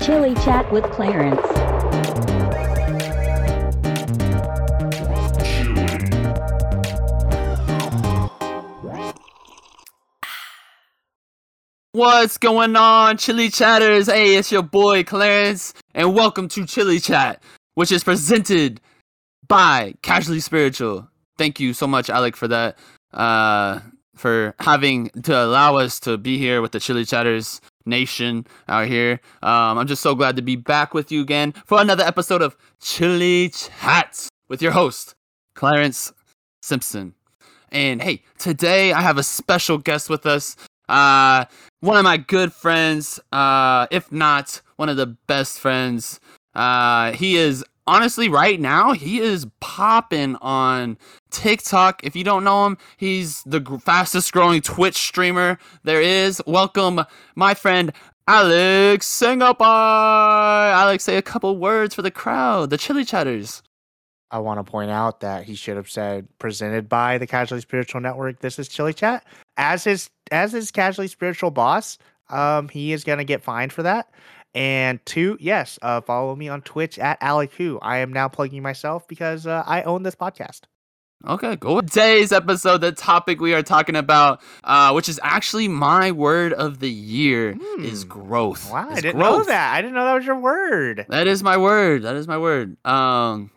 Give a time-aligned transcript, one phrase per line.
[0.00, 1.40] Chili Chat with Clarence.
[11.92, 14.06] What's going on, Chili Chatters?
[14.06, 17.42] Hey, it's your boy Clarence, and welcome to Chili Chat,
[17.74, 18.80] which is presented
[19.46, 21.08] by Casually Spiritual.
[21.38, 22.78] Thank you so much, Alec, for that.
[23.12, 23.80] Uh,
[24.16, 29.20] for having to allow us to be here with the Chili Chatters nation out here.
[29.42, 32.56] Um, I'm just so glad to be back with you again for another episode of
[32.80, 35.14] Chili Chats with your host,
[35.54, 36.12] Clarence
[36.62, 37.14] Simpson.
[37.70, 40.56] And hey, today I have a special guest with us.
[40.88, 41.44] Uh,
[41.80, 46.20] one of my good friends, uh, if not one of the best friends.
[46.54, 50.98] Uh, he is honestly right now he is popping on
[51.30, 52.04] TikTok.
[52.04, 56.42] If you don't know him, he's the fastest growing Twitch streamer there is.
[56.46, 57.00] Welcome,
[57.34, 57.92] my friend
[58.26, 59.66] Alex Singapore.
[59.66, 63.62] Alex, say a couple words for the crowd, the Chili Chatters.
[64.30, 68.00] I want to point out that he should have said presented by the Casually Spiritual
[68.00, 68.40] Network.
[68.40, 69.24] This is Chili Chat.
[69.56, 71.98] As his as his casually spiritual boss,
[72.30, 74.10] um, he is gonna get fined for that.
[74.54, 77.78] And two, yes, uh, follow me on Twitch at Alec Who.
[77.82, 80.60] I am now plugging myself because uh, I own this podcast.
[81.26, 81.80] Okay, go.
[81.80, 86.80] Today's episode, the topic we are talking about, uh, which is actually my word of
[86.80, 88.08] the year, is Hmm.
[88.10, 88.70] growth.
[88.70, 89.74] Wow, I didn't know that.
[89.74, 91.06] I didn't know that was your word.
[91.08, 92.02] That is my word.
[92.02, 92.76] That is my word.
[92.86, 93.50] Um,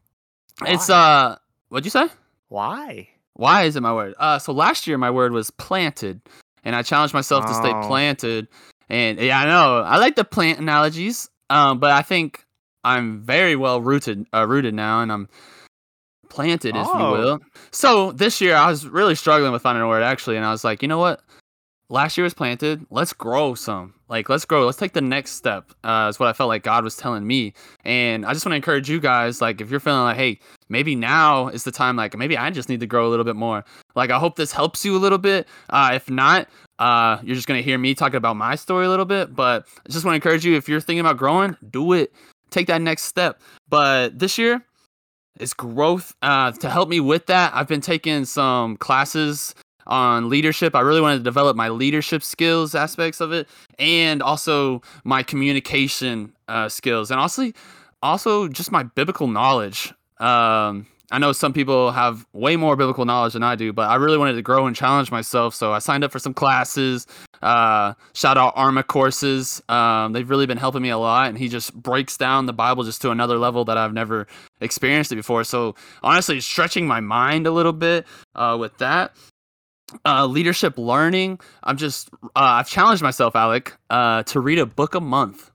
[0.65, 0.95] it's Why?
[0.95, 1.35] uh,
[1.69, 2.07] what'd you say?
[2.47, 3.09] Why?
[3.33, 4.15] Why is it my word?
[4.17, 6.21] Uh, so last year my word was planted,
[6.63, 7.85] and I challenged myself to stay Oh.
[7.85, 8.47] planted.
[8.89, 11.29] And yeah, I know I like the plant analogies.
[11.49, 12.43] Um, but I think
[12.83, 15.29] I'm very well rooted, uh, rooted now, and I'm
[16.29, 17.11] planted, if you Oh.
[17.11, 17.39] will.
[17.71, 20.63] So this year I was really struggling with finding a word actually, and I was
[20.63, 21.21] like, you know what?
[21.89, 22.85] Last year was planted.
[22.89, 23.93] Let's grow some.
[24.09, 24.65] Like, let's grow.
[24.65, 25.71] Let's take the next step.
[25.85, 27.53] Uh, is what I felt like God was telling me.
[27.85, 29.39] And I just want to encourage you guys.
[29.41, 31.95] Like, if you're feeling like, hey, maybe now is the time.
[31.95, 33.63] Like, maybe I just need to grow a little bit more.
[33.95, 35.47] Like, I hope this helps you a little bit.
[35.69, 36.49] Uh, if not,
[36.79, 39.35] uh, you're just gonna hear me talking about my story a little bit.
[39.35, 40.55] But I just want to encourage you.
[40.55, 42.13] If you're thinking about growing, do it.
[42.49, 43.41] Take that next step.
[43.69, 44.63] But this year,
[45.39, 46.15] it's growth.
[46.21, 49.53] Uh, to help me with that, I've been taking some classes
[49.85, 50.75] on leadership.
[50.75, 53.47] I really wanted to develop my leadership skills aspects of it,
[53.79, 57.51] and also my communication uh, skills, and also,
[58.01, 59.93] also just my biblical knowledge.
[60.19, 63.95] Um, I know some people have way more biblical knowledge than I do, but I
[63.95, 65.55] really wanted to grow and challenge myself.
[65.55, 67.07] So I signed up for some classes.
[67.41, 69.61] Uh, shout out Arma courses.
[69.69, 72.83] Um, they've really been helping me a lot, and he just breaks down the Bible
[72.83, 74.27] just to another level that I've never
[74.59, 75.45] experienced it before.
[75.45, 79.15] So honestly, stretching my mind a little bit uh, with that.
[80.05, 81.39] Uh, leadership learning.
[81.63, 85.51] I'm just uh, I've challenged myself, Alec, uh, to read a book a month.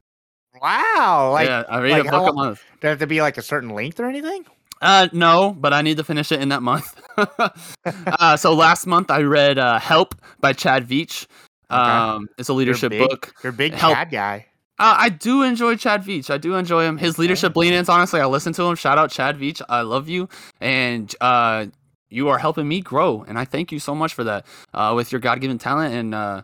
[0.62, 1.32] Wow.
[1.32, 2.62] Like, yeah, I read like a how book a month.
[2.80, 4.46] does it have to be like a certain length or anything?
[4.82, 7.00] Uh, no, but I need to finish it in that month.
[7.16, 11.26] uh, so last month I read uh, "Help" by Chad Veach.
[11.70, 11.80] Okay.
[11.80, 13.08] Um, it's a leadership big.
[13.08, 13.32] book.
[13.42, 13.94] You're a big Help.
[13.94, 14.46] Chad guy.
[14.78, 16.28] Uh, I do enjoy Chad Veach.
[16.30, 16.98] I do enjoy him.
[16.98, 18.74] His leadership lean-ins, honestly, I listen to him.
[18.74, 19.62] Shout out Chad Veach.
[19.68, 20.28] I love you,
[20.60, 21.66] and uh,
[22.10, 24.44] you are helping me grow, and I thank you so much for that.
[24.74, 26.42] Uh, with your God-given talent and uh,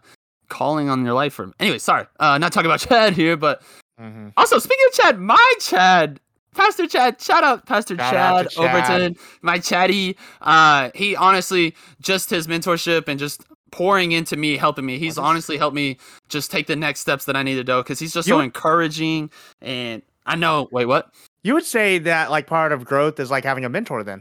[0.48, 1.34] calling on your life.
[1.34, 3.62] For anyway, sorry, uh, not talking about Chad here, but
[4.00, 4.28] Mm-hmm.
[4.36, 6.20] also speaking of Chad, my Chad.
[6.54, 8.74] Pastor Chad, shout out Pastor Shout Chad, out Chad.
[8.74, 10.16] Overton, my Chatty.
[10.40, 14.98] Uh, he honestly just his mentorship and just pouring into me, helping me.
[14.98, 15.98] He's honestly helped me
[16.28, 18.40] just take the next steps that I need to do because he's just You- so
[18.40, 19.30] encouraging.
[19.60, 21.12] And I know, wait, what?
[21.42, 24.20] You would say that like part of growth is like having a mentor then.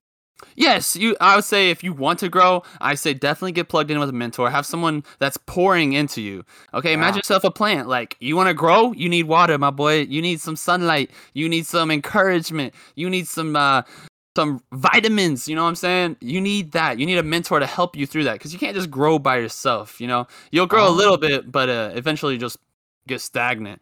[0.56, 1.16] Yes, you.
[1.22, 4.10] I would say if you want to grow, I say definitely get plugged in with
[4.10, 4.50] a mentor.
[4.50, 6.44] Have someone that's pouring into you.
[6.74, 7.88] Okay, imagine yourself a plant.
[7.88, 10.02] Like you want to grow, you need water, my boy.
[10.02, 11.12] You need some sunlight.
[11.34, 12.74] You need some encouragement.
[12.96, 13.82] You need some uh,
[14.36, 15.48] some vitamins.
[15.48, 16.18] You know what I'm saying?
[16.22, 17.00] You need that.
[17.00, 19.38] You need a mentor to help you through that because you can't just grow by
[19.38, 20.00] yourself.
[20.00, 20.94] You know, you'll grow a Oh.
[20.94, 22.58] little bit, but uh, eventually you just
[23.08, 23.82] get stagnant.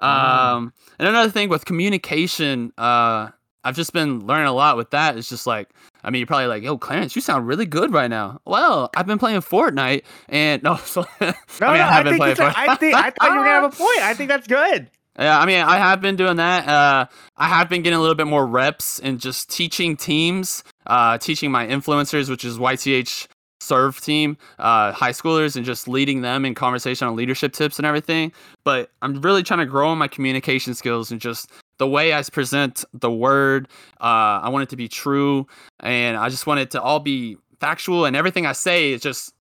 [0.00, 0.04] Mm.
[0.04, 3.28] Um, and another thing with communication, uh,
[3.64, 5.16] I've just been learning a lot with that.
[5.16, 5.68] It's just like,
[6.04, 8.40] I mean, you're probably like, yo, Clarence, you sound really good right now.
[8.44, 12.12] Well, I've been playing Fortnite, and no, so, No, I mean, no, I I, been
[12.18, 13.98] think playing a- I think I thought you were gonna have a point.
[14.02, 14.88] I think that's good.
[15.18, 16.66] Yeah, I mean, I have been doing that.
[16.66, 17.06] Uh,
[17.36, 21.50] I have been getting a little bit more reps and just teaching teams, uh, teaching
[21.50, 23.26] my influencers, which is YTH
[23.60, 27.84] serve team, uh, high schoolers, and just leading them in conversation on leadership tips and
[27.86, 28.32] everything.
[28.64, 31.50] But I'm really trying to grow on my communication skills and just
[31.82, 33.66] the way I present the word.
[34.00, 35.48] Uh, I want it to be true,
[35.80, 39.34] and I just want it to all be factual, and everything I say is just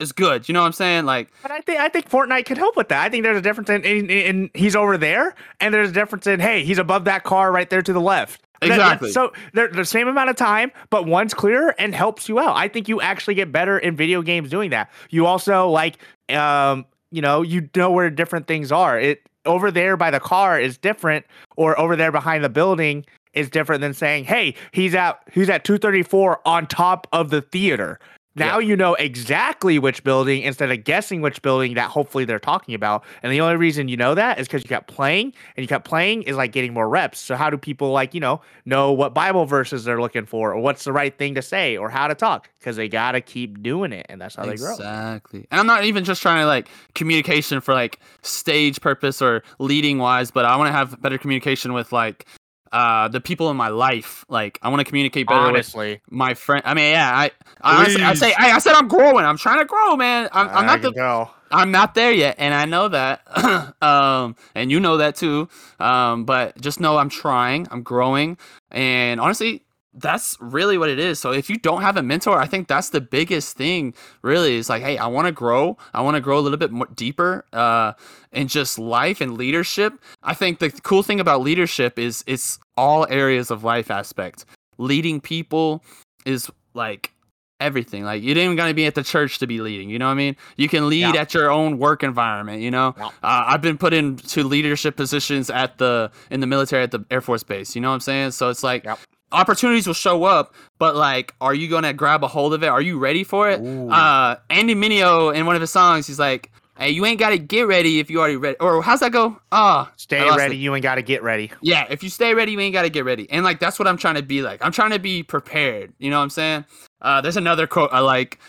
[0.00, 0.48] is good.
[0.48, 1.04] You know what I'm saying?
[1.04, 3.00] Like, But I think I think Fortnite could help with that.
[3.00, 6.26] I think there's a difference in, in, in he's over there, and there's a difference
[6.26, 8.42] in hey, he's above that car right there to the left.
[8.60, 9.12] Exactly.
[9.12, 12.56] so they're the same amount of time, but one's clearer and helps you out.
[12.56, 14.90] I think you actually get better in video games doing that.
[15.10, 15.98] You also like,
[16.28, 18.98] um, you know, you know where different things are.
[18.98, 21.26] It over there by the car is different,
[21.56, 25.64] or over there behind the building is different than saying, hey, he's at he's at
[25.64, 27.98] 234 on top of the theater.
[28.36, 32.74] Now you know exactly which building instead of guessing which building that hopefully they're talking
[32.74, 33.04] about.
[33.22, 35.86] And the only reason you know that is because you kept playing and you kept
[35.86, 37.20] playing is like getting more reps.
[37.20, 40.60] So how do people like, you know, know what Bible verses they're looking for or
[40.60, 42.50] what's the right thing to say or how to talk?
[42.58, 44.72] Because they gotta keep doing it and that's how they grow.
[44.72, 45.46] Exactly.
[45.50, 49.98] And I'm not even just trying to like communication for like stage purpose or leading
[49.98, 52.26] wise, but I want to have better communication with like
[52.74, 54.24] uh the people in my life.
[54.28, 56.00] Like I want to communicate better with Honestly.
[56.10, 56.62] my friend.
[56.66, 57.30] I mean, yeah, I
[57.62, 59.24] I, honestly, I say I, I said I'm growing.
[59.24, 60.28] I'm trying to grow, man.
[60.32, 61.34] I'm, I'm not the tell.
[61.52, 63.74] I'm not there yet, and I know that.
[63.82, 65.48] um, and you know that too.
[65.78, 67.68] Um, but just know I'm trying.
[67.70, 68.38] I'm growing,
[68.72, 69.64] and honestly,
[69.96, 71.18] that's really what it is.
[71.20, 73.94] So if you don't have a mentor, I think that's the biggest thing.
[74.22, 75.76] Really, is like, hey, I want to grow.
[75.92, 77.92] I want to grow a little bit more deeper uh,
[78.32, 79.94] in just life and leadership.
[80.22, 84.44] I think the cool thing about leadership is it's all areas of life aspect.
[84.78, 85.84] Leading people
[86.26, 87.12] is like
[87.60, 88.02] everything.
[88.04, 89.88] Like you didn't even gotta be at the church to be leading.
[89.88, 90.36] You know what I mean?
[90.56, 91.20] You can lead Yeah.
[91.20, 92.62] at your own work environment.
[92.62, 93.06] You know, Yeah.
[93.06, 97.20] uh, I've been put into leadership positions at the in the military at the Air
[97.20, 97.76] Force Base.
[97.76, 98.32] You know what I'm saying?
[98.32, 98.98] So it's like Yep.
[99.34, 102.68] Opportunities will show up, but like, are you gonna grab a hold of it?
[102.68, 103.60] Are you ready for it?
[103.60, 103.90] Ooh.
[103.90, 106.50] Uh, Andy Mineo in one of his songs, he's like.
[106.76, 108.56] Hey, you ain't gotta get ready if you already ready.
[108.58, 109.40] Or how's that go?
[109.52, 110.58] Ah, Stay ready, it.
[110.58, 111.52] you ain't gotta get ready.
[111.62, 113.30] Yeah, if you stay ready, you ain't gotta get ready.
[113.30, 114.60] And like that's what I'm trying to be like.
[114.60, 115.92] I'm trying to be prepared.
[116.00, 116.64] You know what I'm saying?
[117.00, 118.40] Uh, there's another quote I like.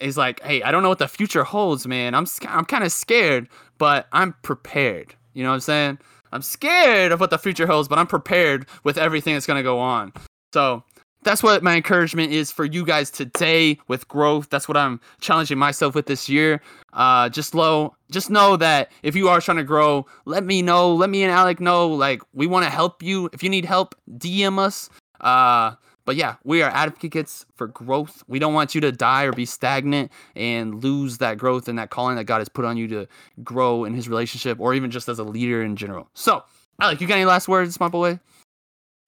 [0.00, 2.14] Is like, hey, I don't know what the future holds, man.
[2.14, 3.46] I'm I'm kind of scared,
[3.76, 5.14] but I'm prepared.
[5.34, 5.98] You know what I'm saying?
[6.32, 9.78] I'm scared of what the future holds, but I'm prepared with everything that's gonna go
[9.78, 10.12] on.
[10.52, 10.82] So
[11.26, 14.48] that's what my encouragement is for you guys today with growth.
[14.48, 16.62] That's what I'm challenging myself with this year.
[16.92, 20.94] Uh, just low, just know that if you are trying to grow, let me know.
[20.94, 21.88] Let me and Alec know.
[21.88, 23.28] Like we want to help you.
[23.32, 24.88] If you need help, DM us.
[25.20, 25.74] Uh,
[26.06, 28.22] but yeah, we are advocates for growth.
[28.28, 31.90] We don't want you to die or be stagnant and lose that growth and that
[31.90, 33.06] calling that God has put on you to
[33.44, 36.08] grow in His relationship or even just as a leader in general.
[36.14, 36.44] So,
[36.80, 38.18] Alec, you got any last words, my boy?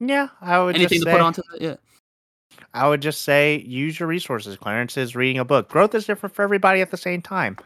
[0.00, 1.62] Yeah, I would Anything just to say, put onto that?
[1.62, 1.76] Yeah.
[2.74, 4.56] I would just say use your resources.
[4.56, 5.68] Clarence is reading a book.
[5.68, 7.56] Growth is different for everybody at the same time.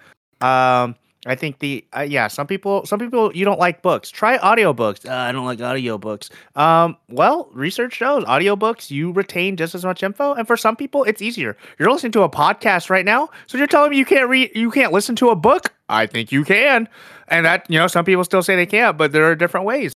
[0.43, 0.95] Um,
[1.25, 4.11] I think the uh, yeah, some people some people you don't like books.
[4.11, 5.09] Try audiobooks.
[5.09, 6.31] Uh, I don't like audiobooks.
[6.57, 11.05] Um, well, research shows audiobooks you retain just as much info, and for some people
[11.05, 11.57] it's easier.
[11.79, 14.71] You're listening to a podcast right now, so you're telling me you can't read, you
[14.73, 15.73] can't listen to a book.
[15.89, 16.89] I think you can,
[17.29, 19.93] and that you know some people still say they can't, but there are different ways.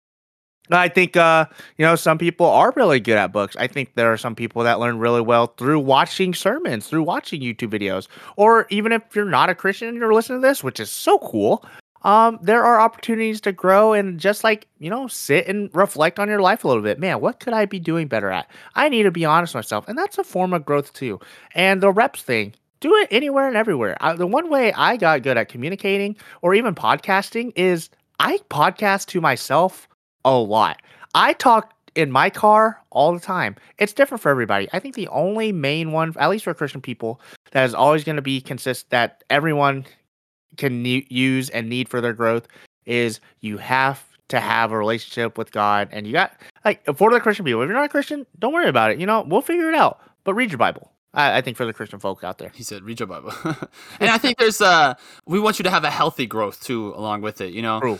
[0.71, 1.45] I think uh,
[1.77, 3.55] you know some people are really good at books.
[3.57, 7.41] I think there are some people that learn really well through watching sermons, through watching
[7.41, 8.07] YouTube videos,
[8.37, 11.17] or even if you're not a Christian and you're listening to this, which is so
[11.19, 11.65] cool.
[12.03, 16.29] Um, there are opportunities to grow and just like you know sit and reflect on
[16.29, 16.99] your life a little bit.
[16.99, 18.49] Man, what could I be doing better at?
[18.75, 21.19] I need to be honest with myself, and that's a form of growth too.
[21.55, 23.97] And the reps thing, do it anywhere and everywhere.
[24.01, 27.89] I, the one way I got good at communicating or even podcasting is
[28.19, 29.87] I podcast to myself
[30.25, 30.81] a lot.
[31.15, 33.55] I talk in my car all the time.
[33.77, 34.67] It's different for everybody.
[34.73, 38.15] I think the only main one, at least for Christian people, that is always going
[38.15, 39.85] to be consist that everyone
[40.57, 42.47] can ne- use and need for their growth
[42.85, 46.33] is you have to have a relationship with God, and you got
[46.65, 47.61] like for the Christian people.
[47.61, 48.99] If you're not a Christian, don't worry about it.
[48.99, 50.01] You know, we'll figure it out.
[50.23, 50.91] But read your Bible.
[51.13, 52.51] I, I think for the Christian folk out there.
[52.55, 53.33] He said, "Read your Bible,"
[53.99, 57.21] and I think there's uh, we want you to have a healthy growth too, along
[57.21, 57.53] with it.
[57.53, 57.99] You know, True.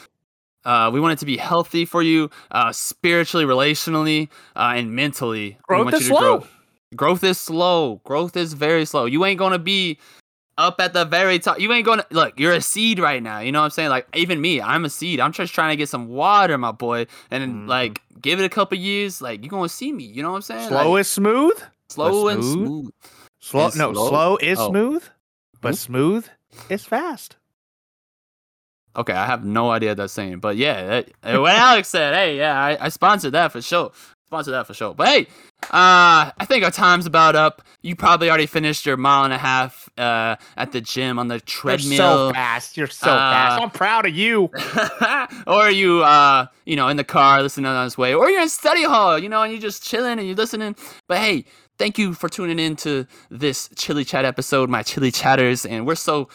[0.66, 5.58] Uh, we want it to be healthy for you, uh, spiritually, relationally, uh, and mentally.
[5.64, 6.40] Growth is you to grow.
[6.40, 6.48] slow.
[6.96, 8.02] Growth is slow.
[8.04, 9.06] Growth is very slow.
[9.06, 9.98] You ain't gonna be
[10.58, 11.60] up at the very top.
[11.60, 12.40] You ain't gonna look.
[12.40, 13.40] You're a seed right now.
[13.40, 13.90] You know what I'm saying?
[13.90, 15.20] Like even me, I'm a seed.
[15.20, 17.68] I'm just trying to get some water, my boy, and then Mhm.
[17.68, 19.22] like give it a couple years.
[19.22, 20.04] Like you gonna see me.
[20.04, 20.68] You know what I'm saying?
[20.70, 21.60] Slow like, is smooth.
[21.90, 22.68] slow but and smooth.
[22.68, 22.92] smooth.
[23.40, 24.08] Slow, Is no, slow?
[24.10, 24.70] slow is Oh.
[24.70, 25.04] smooth,
[25.62, 25.76] but Hmm?
[25.76, 26.28] smooth
[26.70, 27.36] is fast.
[28.96, 32.38] Okay, I have no idea what that's saying, but yeah, that, what Alex said, hey,
[32.38, 33.92] yeah, I, I sponsored that for sure.
[34.28, 34.94] Sponsored that for sure.
[34.96, 35.28] But hey,
[35.66, 37.62] uh, I think our time's about up.
[37.84, 41.40] You probably already finished your mile and a half uh, at the gym on the
[41.40, 41.90] treadmill.
[41.92, 42.78] You're so fast.
[42.78, 43.62] You're so Uh, fast.
[43.62, 44.50] I'm proud of you.
[45.48, 48.50] or you uh you know in the car listening on this way or you're in
[48.50, 50.76] study hall you know and you're just chilling and you're listening
[51.08, 51.46] but hey
[51.78, 55.66] thank you for tuning in to this Chili Chat episode, my Chili Chatters.
[55.66, 56.30] And we're so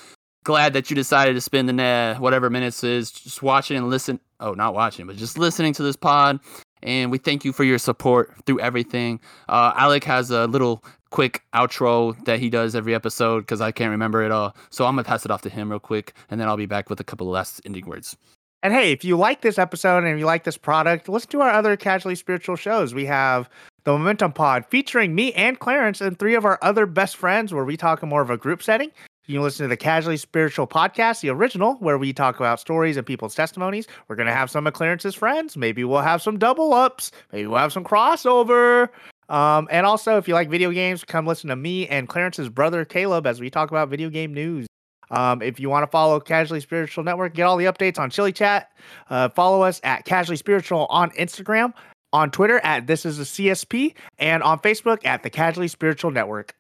[0.45, 4.21] glad that you decided to spend the uh, whatever minutes is just watching and listen.
[4.41, 6.41] Oh, not watching, but just listening to this pod.
[6.83, 9.21] And we thank you for your support through everything.
[9.49, 13.91] Uh, Alec has a little quick outro that he does every episode because I can't
[13.91, 14.57] remember it all.
[14.71, 16.89] So I'm gonna pass it off to him real quick, and then I'll be back
[16.91, 18.17] with a couple of last ending words.
[18.63, 21.51] And hey, if you like this episode and you like this product, listen to our
[21.51, 22.93] other casually spiritual shows.
[22.93, 23.49] We have
[23.85, 27.65] the Momentum Pod featuring me and Clarence and three of our other best friends, where
[27.65, 28.91] we talk in more of a group setting.
[29.29, 32.97] You can listen to the Casually Spiritual podcast, the original, where we talk about stories
[32.97, 33.87] and people's testimonies.
[34.09, 35.55] We're going to have some of Clarence's friends.
[35.55, 37.13] Maybe we'll have some double ups.
[37.31, 38.89] Maybe we'll have some crossover.
[39.29, 42.87] Um, and also, if you like video games, come listen to me and Clarence's brother
[42.87, 44.67] Caleb as we talk about video game news.
[45.11, 48.33] Um, if you want to follow Casually Spiritual Network, get all the updates on Chili
[48.33, 48.71] Chat.
[49.11, 51.75] Uh, follow us at Casually Spiritual on Instagram,
[52.15, 56.55] on Twitter at This Is a CSP, and on Facebook at the Casually Spiritual Network.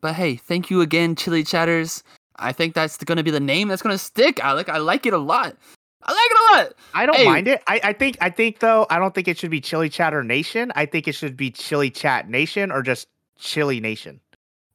[0.00, 2.02] But hey, thank you again, Chili Chatters.
[2.36, 4.42] I think that's going to be the name that's going to stick.
[4.42, 5.56] I like I like it a lot.
[6.02, 6.72] I like it a lot.
[6.94, 7.26] I don't Hey.
[7.26, 7.62] mind it.
[7.66, 10.72] I, I think I think though I don't think it should be Chili Chatter Nation.
[10.74, 13.06] I think it should be Chili Chat Nation or just
[13.38, 14.20] Chili Nation.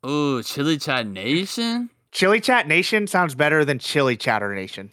[0.06, 1.90] Ooh, Chili Chat Nation.
[2.12, 4.92] Chili Chat Nation sounds better than Chili Chatter Nation.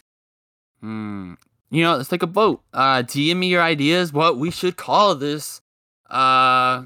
[0.80, 1.34] Hmm.
[1.70, 2.62] You know, let's take a vote.
[2.72, 4.12] Uh, DM me your ideas.
[4.12, 5.60] What we should call this.
[6.10, 6.84] Uh,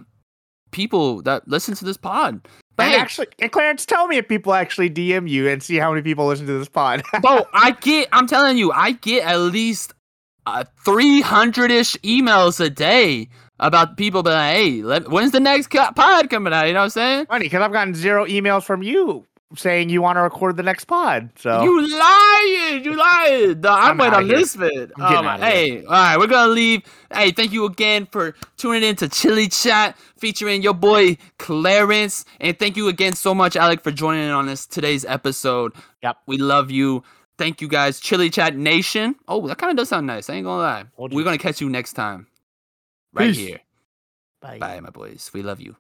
[0.70, 2.46] people that listen to this pod.
[2.76, 5.90] But and hey, actually, Clarence, tell me if people actually DM you and see how
[5.90, 7.02] many people listen to this pod.
[7.22, 8.08] bro, I get.
[8.12, 9.94] I'm telling you, I get at least
[10.44, 13.28] uh, 300 ish emails a day
[13.58, 16.84] about people being like, "Hey, let, when's the next pod coming out?" You know what
[16.84, 17.26] I'm saying?
[17.26, 20.86] Funny, because I've gotten zero emails from you saying you want to record the next
[20.86, 21.30] pod.
[21.38, 22.84] So You lying!
[22.84, 23.60] You lying!
[23.60, 24.88] No, I'm, I'm oh, on this my- here.
[25.38, 26.82] hey, all right, we're gonna leave.
[27.12, 32.58] Hey, thank you again for tuning in to Chili Chat featuring your boy Clarence, and
[32.58, 35.72] thank you again so much, Alec, for joining in on this today's episode.
[36.02, 36.16] Yep.
[36.26, 37.04] we love you.
[37.38, 39.14] Thank you guys, Chili Chat Nation.
[39.28, 40.28] Oh, that kind of does sound nice.
[40.28, 40.84] I ain't gonna lie.
[40.96, 41.24] We're you.
[41.24, 42.26] gonna catch you next time,
[43.12, 43.36] right Peace.
[43.36, 43.60] here.
[44.40, 44.58] Bye.
[44.58, 45.30] Bye, my boys.
[45.32, 45.76] We love you.